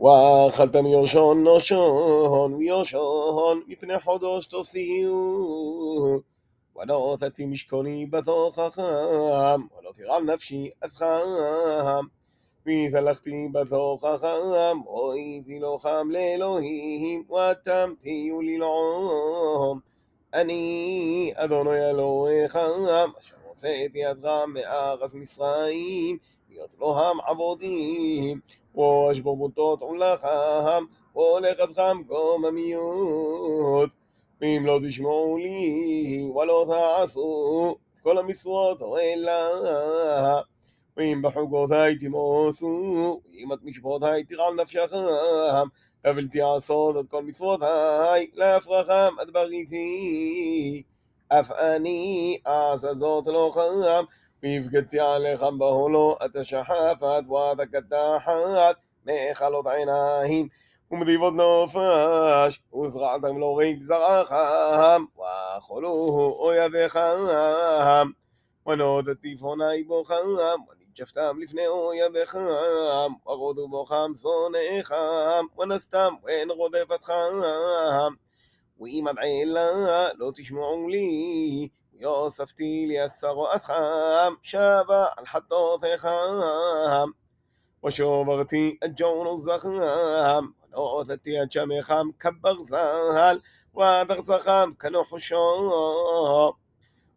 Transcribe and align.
ואכלת 0.00 0.76
מיושון 0.76 1.44
נושון 1.44 2.54
ויושון 2.54 3.62
מפני 3.66 4.00
חודש 4.00 4.46
תוסיעו 4.46 6.20
ולא 6.76 7.16
תתי 7.20 7.46
משכוני 7.46 8.06
בתוככם 8.06 8.82
ולא 9.78 9.92
תרעם 9.94 10.30
נפשי 10.30 10.70
עד 10.80 10.90
חם. 10.90 12.04
והתהלכתי 12.66 13.48
בתוככם 13.52 14.78
אוי 14.86 15.40
זילוכם 15.42 16.10
לאלוהים 16.10 17.24
ואתם 17.30 17.92
תהיו 18.00 18.40
ללעום. 18.40 19.80
אני 20.34 21.32
אדוני 21.34 21.90
אלוהיכם 21.90 22.58
אשר 23.20 23.36
את 23.86 23.90
ידך 23.94 24.30
מארץ 24.48 25.14
מצרים 25.14 26.18
להיות 26.50 26.74
לוהם 26.78 27.20
עבודים. 27.20 28.40
ואשבור 28.74 29.36
בוטות 29.36 29.82
עולכם 29.82 30.84
ולכתכם 31.16 32.02
קוממיות 32.06 33.90
ואם 34.40 34.66
לא 34.66 34.80
תשמעו 34.88 35.38
לי 35.38 36.30
ולא 36.34 36.66
תעשו 36.68 37.76
כל 38.02 38.18
המשרות 38.18 38.82
האלה 38.82 39.48
ואם 40.96 41.22
בחוקותיי 41.22 41.98
תמוסו 41.98 43.20
ואם 43.32 43.52
את 43.52 43.58
משפטותיי 43.62 44.24
תרעל 44.24 44.54
נפשכם 44.54 45.66
אבל 46.04 46.28
תעשות 46.28 46.96
את 47.00 47.10
כל 47.10 47.22
מצוותיי 47.22 48.30
להפרחם 48.34 49.14
את 49.22 49.30
בריתי. 49.30 50.82
אף 51.28 51.50
אני 51.50 52.38
אעשה 52.46 52.94
זאת 52.94 53.26
לא 53.26 53.50
חם 53.54 54.04
והפקדתי 54.42 55.00
עליכם 55.00 55.58
בהולו 55.58 56.16
את 56.24 56.36
השחפת 56.36 57.22
ואת 57.28 57.60
הקדחת 57.60 58.86
מאכלות 59.06 59.66
עיניים 59.66 60.48
ומדיבות 60.90 61.34
נופש 61.34 62.60
וזרעתם 62.82 63.38
לו 63.38 63.54
ריק 63.54 63.82
זרעכם 63.82 65.04
ואכלו 65.18 65.88
אויביכם 66.38 67.18
ונודתי 68.66 69.36
פוני 69.36 69.84
בוכם 69.86 70.14
ונג'פתם 70.68 71.38
לפני 71.40 71.66
אויביכם 71.66 72.46
ורודו 73.26 73.68
בוכם 73.68 74.14
שונאיכם 74.14 75.44
ונסתם 75.58 76.14
ואין 76.22 76.50
רודפתכם 76.50 77.32
ואם 78.80 79.04
עד 79.08 79.18
עילה 79.18 80.08
לא 80.14 80.30
תשמעו 80.34 80.88
לי 80.88 81.68
ויוספתי 81.99 82.85
לי 82.87 82.99
עשרותכם 82.99 84.33
שבה 84.41 85.05
על 85.17 85.25
חטאותיכם 85.25 86.09
وشوبرتي 87.83 88.79
الجون 88.83 89.27
الزخام 89.27 90.53
ونوثتي 90.73 91.41
الجميخام 91.41 92.11
كبرزال 92.19 93.41
ودغزخام 93.73 94.75
كنحشو 94.81 96.53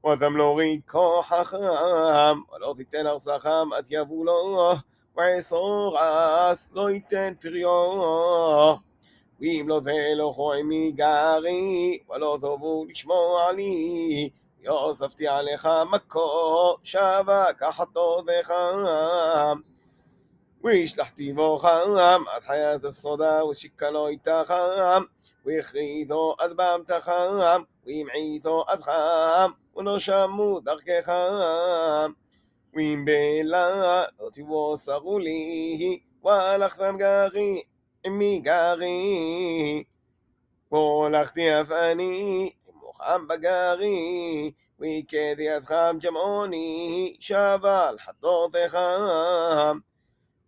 وذملوغي 0.02 0.82
كوحخام 0.90 2.44
ولو 2.52 2.72
تتن 2.74 3.06
أغزخام 3.06 3.74
أتيبو 3.74 4.24
له 4.24 4.82
وعصور 5.16 5.96
عس 5.96 6.70
לא 6.74 6.90
ייתן 6.90 7.34
פריו 7.40 8.76
ואם 9.40 9.64
לא 9.68 9.80
זה 9.80 9.92
לא 10.14 10.32
חוי 10.34 10.92
גרי 10.92 11.98
ולא 12.10 12.38
תאבו 12.40 12.84
לשמוע 12.88 13.52
לי 13.52 14.30
יוספתי 14.63 15.27
עליך 15.27 15.69
מכו 15.91 16.75
שבה 16.83 17.45
כחטאותיך 17.59 18.53
וישלחתי 20.63 21.33
בו 21.33 21.57
חם 21.57 22.23
עד 22.33 22.41
חיית 22.41 22.83
הסודה 22.83 23.45
ושקלו 23.45 24.07
איתה 24.07 24.41
חם 24.45 25.03
והכריתו 25.45 26.35
עד 26.39 26.51
חם 26.99 27.61
והמעיתו 27.85 28.63
עד 28.67 28.81
חם 28.81 29.51
ולא 29.75 29.99
שמעו 29.99 30.59
דרכך. 30.59 31.11
ואם 32.75 33.05
בלה 33.05 34.03
לא 34.19 34.29
תבוסרו 34.33 35.19
לי 35.19 35.99
והלכתם 36.23 36.97
גרי 36.97 37.61
עמי 38.05 38.39
גרי 38.39 39.83
והולכתי 40.71 41.61
אף 41.61 41.71
אני 41.71 42.51
חם 43.07 43.27
בגרי, 43.27 44.51
וכדיעת 44.79 45.65
חם 45.65 45.97
ג'מעוני, 46.01 47.17
שבל 47.19 47.95
חתותך. 47.99 48.77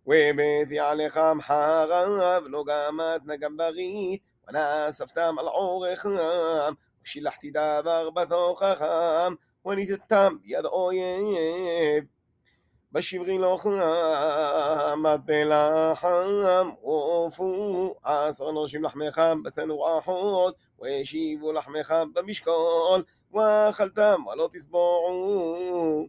ובית 0.06 0.70
יעלכם 0.70 1.40
חרב, 1.40 2.44
לא 2.46 2.64
גמת 2.64 3.20
נגם 3.26 3.56
ברית, 3.56 4.22
ונאספתם 4.48 5.36
על 5.38 5.46
עורכם, 5.46 6.08
ושילחתי 7.04 7.50
דבר 7.50 8.10
בתוככם, 8.10 9.34
וניתתם 9.66 10.36
ביד 10.42 10.64
אויב. 10.64 12.15
בשברי 12.96 13.38
לא 13.38 13.58
חמת 13.60 15.20
לחם, 15.28 16.70
עופו 16.82 17.94
עשר 18.04 18.62
נשים 18.62 18.84
לחמך 18.84 19.22
בתנועות, 19.44 20.54
וישיבו 20.80 21.52
לחמך 21.52 21.94
במשקול, 22.14 23.04
ואכלתם 23.32 24.14
ולא 24.32 24.48
תשבעו. 24.52 26.08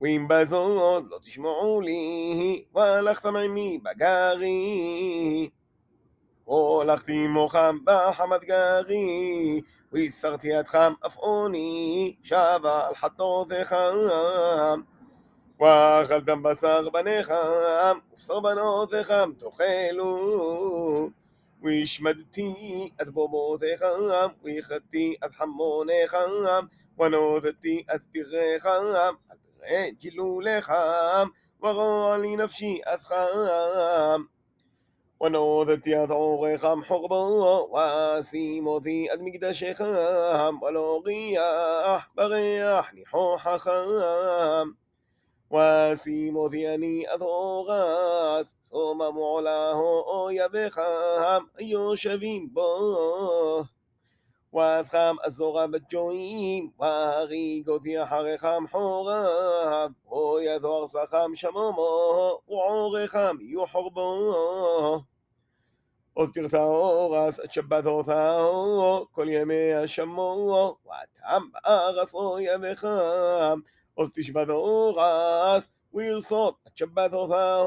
ואם 0.00 0.26
בזאת 0.28 1.04
לא 1.10 1.18
תשמעו 1.22 1.80
לי, 1.80 2.64
והלכתם 2.74 3.36
עמי 3.36 3.78
בגרי. 3.82 5.50
הולכתי 6.44 7.26
מוחם 7.26 7.78
בחמת 7.84 8.44
גרי, 8.44 9.60
והסרתי 9.92 10.48
ידכם 10.48 10.92
אף 11.06 11.16
עוני, 11.16 12.16
שבה 12.22 12.86
על 12.86 12.94
חטאותיכם. 12.94 13.94
ואכלתם 15.60 16.42
בשר 16.42 16.90
בניכם, 16.90 17.98
ובשר 18.12 18.40
בנותיכם 18.40 19.30
תאכלו. 19.38 21.10
והשמדתי 21.62 22.90
את 23.02 23.08
בובותיכם, 23.08 23.86
והכרתי 24.44 25.16
את 25.24 25.32
חמוניכם, 25.32 26.18
ונודתי 26.98 27.84
את 27.94 28.00
פריכם, 28.12 29.14
גילו 29.98 30.40
לחם, 30.40 31.28
ורוע 31.62 32.18
לי 32.18 32.36
נפשי 32.36 32.80
עד 32.84 33.00
חם. 33.00 34.24
ונודתי 35.22 35.94
עד 35.94 36.10
עורכם 36.10 36.84
חורבו, 36.84 37.70
ואשים 37.74 38.66
אותי 38.66 39.08
עד 39.10 39.20
ואשים 45.54 46.36
אותי 46.36 46.74
אני 46.74 47.04
עד 47.06 47.22
אורס, 47.22 48.54
סוממו 48.64 49.24
עולהו 49.24 50.02
אויביכם, 50.06 51.44
היושבים 51.56 52.48
בו. 52.52 53.64
ואתכם 54.54 55.16
אזורה 55.24 55.66
בג'ועים, 55.66 56.70
והריג 56.78 57.68
אותי 57.68 58.02
אחריכם 58.02 58.66
חורב, 58.70 59.90
אוי 60.06 60.54
אזו 60.54 60.80
ארסכם 60.80 61.34
שמומו, 61.34 62.40
ועורכם 62.48 63.36
יהיו 63.40 63.66
חורבו. 63.66 65.00
עוז 66.14 66.30
תרצה 66.34 66.64
אורס 66.64 67.40
את 67.40 67.52
שבתותיו, 67.52 69.02
כל 69.12 69.28
ימי 69.28 69.74
השמו, 69.74 70.76
ואתם 70.86 71.42
בארץ 71.52 72.14
אויביכם. 72.14 73.60
עוז 73.94 74.10
תשבת 74.14 74.48
אורס, 74.48 75.70
וירסות 75.94 76.54
את 76.66 76.76
שבתותיו. 76.76 77.66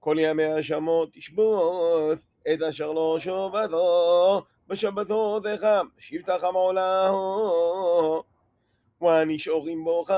כל 0.00 0.16
ימי 0.18 0.44
השמות 0.44 1.08
תשבות, 1.12 2.18
את 2.54 2.62
אשר 2.62 2.92
לא 2.92 3.16
שובתו, 3.18 4.42
בשבתותיך, 4.68 5.66
בשבתך 5.98 6.46
מעולהו. 6.52 8.22
ונשארים 9.02 9.84
בו 9.84 10.04
חם, 10.04 10.14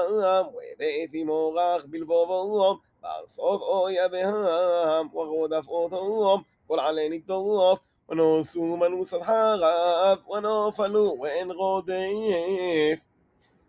והבאתי 0.55 1.25
מורח 1.25 1.85
בלבובו, 1.85 2.79
בארצות 3.03 3.61
אויביהם, 3.61 5.15
ורודף 5.15 5.69
אותם, 5.69 6.43
כל 6.67 6.81
עלי 6.81 7.09
נטוף, 7.09 7.79
ונוסו 8.09 8.77
מנוסת 8.77 9.23
חרב, 9.23 10.19
ונופלו 10.31 11.17
ואין 11.21 11.51
רודף. 11.51 13.01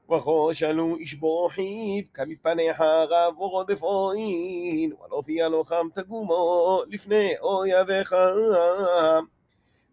וכושלו 0.09 0.95
איש 0.97 1.13
בוחיו, 1.13 2.03
כמפני 2.13 2.73
חרב 2.73 3.39
ורודף 3.39 3.83
אוין, 3.83 4.93
ולא 4.93 5.21
תהיה 5.25 5.49
לוחם 5.49 5.87
תגומו 5.93 6.81
לפני 6.87 7.33
אויביך. 7.41 8.15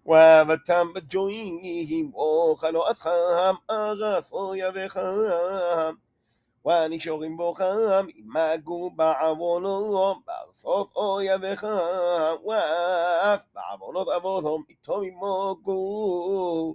ועבדתם 0.06 0.86
בג'ועים, 0.94 2.14
ואוכלו 2.14 2.90
אתכם, 2.90 3.54
ארס 3.70 4.32
אויביכם. 4.32 5.00
ונשורים 6.66 7.36
בו 7.36 7.54
חם, 7.54 8.06
ימגו 8.14 8.90
בעוונו, 8.90 10.14
בארצות 10.26 10.90
אויביך, 10.96 11.66
ואף 12.46 13.40
בעוונות 13.54 14.08
אבותם, 14.08 14.62
איתו 14.68 15.04
ימוגו. 15.04 16.74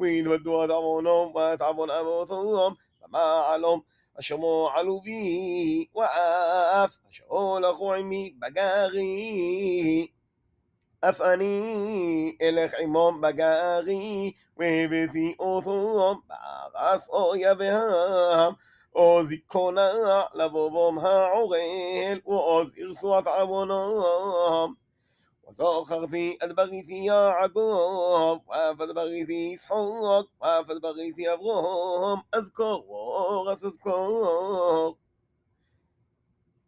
ויתוודו 0.00 0.64
את 0.64 0.70
עוונם 0.70 1.36
ואת 1.36 1.60
עוון 1.60 1.90
אבותם, 1.90 2.74
במעלום, 3.02 3.80
אשר 4.20 4.36
מועלו 4.36 5.00
בי, 5.00 5.86
ואף 5.96 6.96
אשר 7.10 7.24
הולכו 7.26 7.94
עמי 7.94 8.34
בגרי. 8.38 10.06
אף 11.00 11.20
אני 11.20 12.36
אלך 12.42 12.72
עמם 12.80 13.20
בגרי, 13.20 14.32
והבאתי 14.56 15.34
אותם 15.38 16.20
בארץ 16.28 17.08
אויביהם. 17.08 18.52
עוז 18.92 19.32
יקונה 19.32 19.90
לבובם 20.34 20.98
העורל, 20.98 22.18
ועוז 22.26 22.78
ירסו 22.78 23.18
את 23.18 23.26
עוונם. 23.26 24.74
وزخرتي 25.50 26.38
أذبغيتي 26.42 27.04
يعقوب 27.04 28.40
فذبغيتي 28.78 29.54
إسحاق 29.54 30.26
فذبغيتي 30.40 31.32
أبراهام 31.32 32.22
أذكر 32.34 32.84
وغس 32.88 33.64
أذكر. 33.64 34.94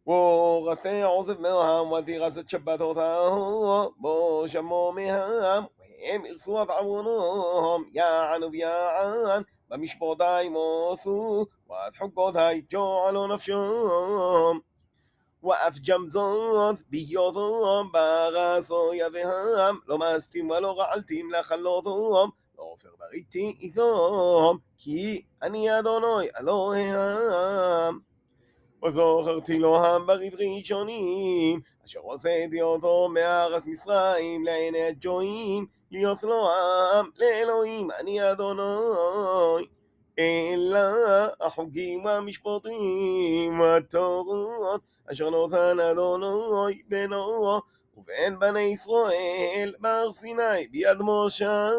ورست 0.05 0.87
عزب 0.87 1.45
غس 1.45 1.91
وتغست 1.91 2.49
شبتوتهم 2.49 3.93
بشمو 3.99 4.91
مهام 4.91 5.67
وهم 6.03 6.25
إرسوا 6.25 6.63
تعبونهم 6.63 7.91
يا 7.95 8.03
عنب 8.03 8.55
يا 8.55 8.87
عن 8.89 9.45
بمشبوتاي 9.71 10.49
موسو 10.49 11.45
وأضحك 11.67 12.13
جو 12.13 12.31
جعلوا 12.71 13.27
نفشهم 13.27 14.63
ואף 15.43 15.77
גם 15.87 16.07
זאת 16.07 16.81
בהיותם 16.89 17.91
בארץ 17.91 18.71
אויביהם, 18.71 19.75
לא 19.87 19.97
מסתים 19.97 20.49
ולא 20.49 20.79
רעלתים 20.79 21.31
לכלותם, 21.31 22.29
לא 22.57 22.63
עופר 22.63 22.89
בריתי 22.99 23.57
איתם, 23.61 24.57
כי 24.77 25.21
אני 25.41 25.79
אדוני 25.79 26.27
אלוהיהם. 26.39 27.99
וזוכרתי 28.87 29.59
לו 29.59 29.85
המברית 29.85 30.33
ראשונים, 30.33 31.61
אשר 31.85 31.99
הוצאתי 31.99 32.61
אותו 32.61 33.09
מארץ 33.13 33.65
מצרים 33.65 34.43
לעיני 34.43 34.83
הג'ועים, 34.83 35.65
להיות 35.91 36.23
לו 36.23 36.49
עם 36.51 37.09
לאלוהים 37.17 37.91
אני 37.91 38.31
אדוני. 38.31 39.67
אלא 40.19 40.79
החוקים 41.41 42.05
והמשפטים 42.05 43.59
והתורות 43.59 44.81
אשר 45.11 45.29
נותן 45.29 45.79
אדוני 45.79 46.81
בנו 46.87 47.59
ובין 47.97 48.39
בני 48.39 48.59
ישראל 48.61 49.73
בהר 49.79 50.11
סיני 50.11 50.67
ביד 50.71 50.97
משה 50.99 51.69